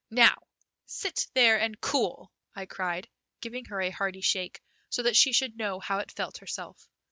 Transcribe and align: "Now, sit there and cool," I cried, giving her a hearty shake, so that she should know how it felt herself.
"Now, 0.09 0.33
sit 0.87 1.27
there 1.35 1.59
and 1.59 1.79
cool," 1.79 2.31
I 2.55 2.65
cried, 2.65 3.07
giving 3.39 3.65
her 3.65 3.79
a 3.81 3.91
hearty 3.91 4.21
shake, 4.21 4.59
so 4.89 5.03
that 5.03 5.15
she 5.15 5.31
should 5.31 5.57
know 5.59 5.79
how 5.79 5.99
it 5.99 6.11
felt 6.11 6.39
herself. 6.39 6.89